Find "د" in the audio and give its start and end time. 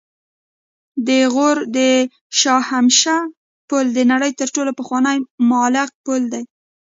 1.07-1.09, 1.77-1.79, 3.97-3.99